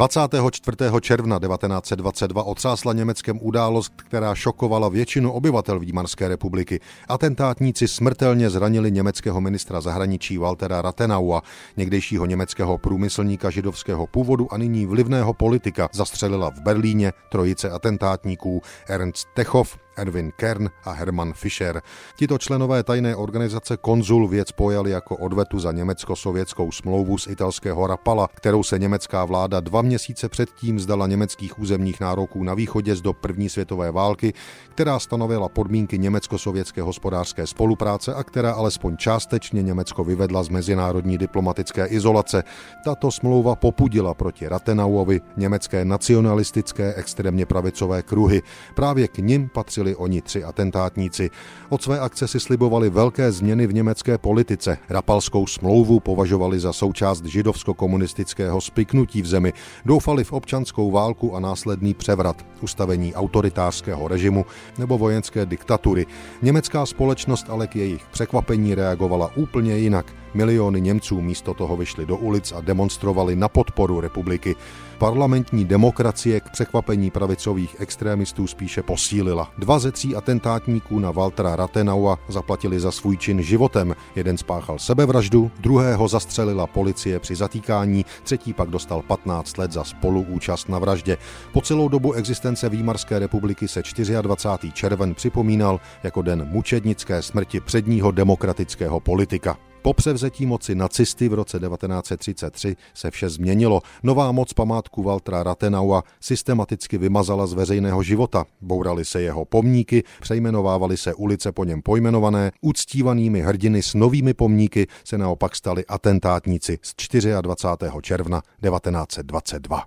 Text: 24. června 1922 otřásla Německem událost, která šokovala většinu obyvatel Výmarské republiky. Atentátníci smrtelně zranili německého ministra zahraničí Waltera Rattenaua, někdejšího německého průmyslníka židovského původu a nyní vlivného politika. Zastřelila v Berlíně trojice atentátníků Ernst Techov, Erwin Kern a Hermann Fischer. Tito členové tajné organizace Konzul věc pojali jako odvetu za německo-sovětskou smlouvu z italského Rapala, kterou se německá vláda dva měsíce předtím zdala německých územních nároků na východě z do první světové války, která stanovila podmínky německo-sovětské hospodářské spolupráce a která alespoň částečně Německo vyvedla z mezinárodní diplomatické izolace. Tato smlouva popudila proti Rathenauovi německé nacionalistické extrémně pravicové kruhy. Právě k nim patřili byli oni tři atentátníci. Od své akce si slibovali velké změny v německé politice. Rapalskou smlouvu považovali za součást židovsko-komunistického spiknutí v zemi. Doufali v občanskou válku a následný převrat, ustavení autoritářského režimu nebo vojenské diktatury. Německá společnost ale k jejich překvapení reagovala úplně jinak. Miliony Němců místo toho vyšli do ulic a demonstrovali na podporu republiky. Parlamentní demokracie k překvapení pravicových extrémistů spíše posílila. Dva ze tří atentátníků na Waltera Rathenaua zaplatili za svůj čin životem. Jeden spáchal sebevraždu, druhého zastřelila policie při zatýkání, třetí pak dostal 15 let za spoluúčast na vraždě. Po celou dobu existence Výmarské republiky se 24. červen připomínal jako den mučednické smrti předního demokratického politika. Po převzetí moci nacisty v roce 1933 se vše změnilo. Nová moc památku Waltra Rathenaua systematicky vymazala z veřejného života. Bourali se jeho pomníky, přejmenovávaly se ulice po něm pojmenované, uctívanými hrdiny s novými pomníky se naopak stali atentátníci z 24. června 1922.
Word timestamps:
24. 0.00 0.76
června 1.00 1.38
1922 1.38 2.42
otřásla 2.42 2.92
Německem 2.92 3.38
událost, 3.42 3.92
která 3.96 4.34
šokovala 4.34 4.88
většinu 4.88 5.32
obyvatel 5.32 5.78
Výmarské 5.78 6.28
republiky. 6.28 6.80
Atentátníci 7.08 7.88
smrtelně 7.88 8.50
zranili 8.50 8.92
německého 8.92 9.40
ministra 9.40 9.80
zahraničí 9.80 10.38
Waltera 10.38 10.82
Rattenaua, 10.82 11.42
někdejšího 11.76 12.26
německého 12.26 12.78
průmyslníka 12.78 13.50
židovského 13.50 14.06
původu 14.06 14.52
a 14.52 14.56
nyní 14.56 14.86
vlivného 14.86 15.34
politika. 15.34 15.88
Zastřelila 15.92 16.50
v 16.50 16.60
Berlíně 16.60 17.12
trojice 17.30 17.70
atentátníků 17.70 18.62
Ernst 18.88 19.28
Techov, 19.34 19.76
Erwin 20.00 20.32
Kern 20.36 20.70
a 20.84 20.90
Hermann 20.90 21.32
Fischer. 21.32 21.82
Tito 22.16 22.38
členové 22.38 22.82
tajné 22.82 23.16
organizace 23.16 23.76
Konzul 23.76 24.28
věc 24.28 24.52
pojali 24.52 24.90
jako 24.90 25.16
odvetu 25.16 25.58
za 25.58 25.72
německo-sovětskou 25.72 26.72
smlouvu 26.72 27.18
z 27.18 27.26
italského 27.26 27.86
Rapala, 27.86 28.28
kterou 28.34 28.62
se 28.62 28.78
německá 28.78 29.24
vláda 29.24 29.60
dva 29.60 29.82
měsíce 29.82 30.28
předtím 30.28 30.80
zdala 30.80 31.06
německých 31.06 31.58
územních 31.58 32.00
nároků 32.00 32.44
na 32.44 32.54
východě 32.54 32.96
z 32.96 33.00
do 33.00 33.12
první 33.12 33.48
světové 33.48 33.90
války, 33.90 34.32
která 34.70 34.98
stanovila 34.98 35.48
podmínky 35.48 35.98
německo-sovětské 35.98 36.82
hospodářské 36.82 37.46
spolupráce 37.46 38.14
a 38.14 38.24
která 38.24 38.52
alespoň 38.52 38.96
částečně 38.96 39.62
Německo 39.62 40.04
vyvedla 40.04 40.42
z 40.42 40.48
mezinárodní 40.48 41.18
diplomatické 41.18 41.86
izolace. 41.86 42.44
Tato 42.84 43.10
smlouva 43.10 43.56
popudila 43.56 44.14
proti 44.14 44.48
Rathenauovi 44.48 45.20
německé 45.36 45.84
nacionalistické 45.84 46.94
extrémně 46.94 47.46
pravicové 47.46 48.02
kruhy. 48.02 48.42
Právě 48.74 49.08
k 49.08 49.18
nim 49.18 49.48
patřili 49.48 49.89
byli 49.90 49.96
oni 49.96 50.22
tři 50.22 50.44
atentátníci. 50.44 51.30
Od 51.68 51.82
své 51.82 52.00
akce 52.00 52.28
si 52.28 52.40
slibovali 52.40 52.90
velké 52.90 53.32
změny 53.32 53.66
v 53.66 53.74
německé 53.74 54.18
politice. 54.18 54.78
Rapalskou 54.88 55.46
smlouvu 55.46 56.00
považovali 56.00 56.60
za 56.60 56.72
součást 56.72 57.24
židovsko-komunistického 57.24 58.60
spiknutí 58.60 59.22
v 59.22 59.26
zemi. 59.26 59.52
Doufali 59.84 60.24
v 60.24 60.32
občanskou 60.32 60.90
válku 60.90 61.36
a 61.36 61.40
následný 61.40 61.94
převrat, 61.94 62.46
ustavení 62.62 63.14
autoritářského 63.14 64.08
režimu 64.08 64.46
nebo 64.78 64.98
vojenské 64.98 65.46
diktatury. 65.46 66.06
Německá 66.42 66.86
společnost 66.86 67.46
ale 67.50 67.66
k 67.66 67.76
jejich 67.76 68.06
překvapení 68.10 68.74
reagovala 68.74 69.30
úplně 69.36 69.76
jinak. 69.76 70.19
Miliony 70.34 70.80
Němců 70.80 71.20
místo 71.20 71.54
toho 71.54 71.76
vyšli 71.76 72.06
do 72.06 72.16
ulic 72.16 72.52
a 72.52 72.60
demonstrovali 72.60 73.36
na 73.36 73.48
podporu 73.48 74.00
republiky. 74.00 74.56
Parlamentní 75.00 75.64
demokracie 75.64 76.40
k 76.40 76.50
překvapení 76.50 77.10
pravicových 77.10 77.76
extrémistů 77.78 78.46
spíše 78.46 78.82
posílila. 78.82 79.52
Dva 79.58 79.78
ze 79.78 79.92
tří 79.92 80.16
atentátníků 80.16 80.98
na 80.98 81.10
Waltera 81.10 81.56
Rathenaua 81.56 82.18
zaplatili 82.28 82.80
za 82.80 82.90
svůj 82.90 83.16
čin 83.16 83.42
životem. 83.42 83.96
Jeden 84.16 84.38
spáchal 84.38 84.78
sebevraždu, 84.78 85.50
druhého 85.60 86.08
zastřelila 86.08 86.66
policie 86.66 87.18
při 87.18 87.36
zatýkání, 87.36 88.04
třetí 88.22 88.52
pak 88.52 88.68
dostal 88.68 89.02
15 89.02 89.58
let 89.58 89.72
za 89.72 89.84
spoluúčast 89.84 90.68
na 90.68 90.78
vraždě. 90.78 91.16
Po 91.52 91.60
celou 91.60 91.88
dobu 91.88 92.12
existence 92.12 92.68
Výmarské 92.68 93.18
republiky 93.18 93.68
se 93.68 93.82
24. 94.22 94.72
červen 94.72 95.14
připomínal 95.14 95.80
jako 96.02 96.22
den 96.22 96.48
mučednické 96.50 97.22
smrti 97.22 97.60
předního 97.60 98.10
demokratického 98.10 99.00
politika. 99.00 99.69
Po 99.82 99.94
převzetí 99.94 100.46
moci 100.46 100.74
nacisty 100.74 101.28
v 101.28 101.34
roce 101.34 101.58
1933 101.58 102.76
se 102.94 103.10
vše 103.10 103.28
změnilo. 103.28 103.82
Nová 104.02 104.32
moc 104.32 104.52
památku 104.52 105.02
Waltra 105.02 105.42
Rathenaua 105.42 106.04
systematicky 106.20 106.98
vymazala 106.98 107.46
z 107.46 107.52
veřejného 107.52 108.02
života. 108.02 108.44
Bourali 108.60 109.04
se 109.04 109.22
jeho 109.22 109.44
pomníky, 109.44 110.04
přejmenovávaly 110.20 110.96
se 110.96 111.14
ulice 111.14 111.52
po 111.52 111.64
něm 111.64 111.82
pojmenované, 111.82 112.52
uctívanými 112.60 113.40
hrdiny 113.40 113.82
s 113.82 113.94
novými 113.94 114.34
pomníky 114.34 114.86
se 115.04 115.18
naopak 115.18 115.56
stali 115.56 115.86
atentátníci 115.86 116.78
z 116.82 116.94
24. 117.40 117.92
června 118.02 118.42
1922. 118.62 119.84